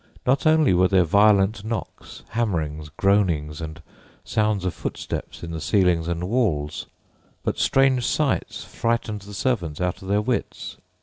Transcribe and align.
Not 0.25 0.47
only 0.47 0.73
were 0.73 0.87
there 0.87 1.03
violent 1.03 1.63
knocks, 1.63 2.23
hammerings, 2.29 2.89
groanings, 2.89 3.61
and 3.61 3.83
sounds 4.23 4.65
of 4.65 4.73
footsteps 4.73 5.43
in 5.43 5.51
the 5.51 5.61
ceilings 5.61 6.07
and 6.07 6.23
walls, 6.27 6.87
out 7.47 7.59
strange 7.59 8.03
sights 8.03 8.63
frightened 8.63 9.21
the 9.21 9.33
servants 9.35 9.79
out 9.79 10.01
of 10.01 10.07
their 10.07 10.19
wits. 10.23 10.77